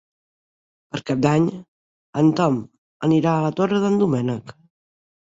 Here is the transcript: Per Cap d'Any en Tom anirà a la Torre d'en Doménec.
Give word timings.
Per 0.93 1.01
Cap 1.09 1.19
d'Any 1.25 1.43
en 2.21 2.31
Tom 2.39 2.57
anirà 3.09 3.35
a 3.35 3.45
la 3.45 3.53
Torre 3.61 3.83
d'en 3.85 4.01
Doménec. 4.05 4.57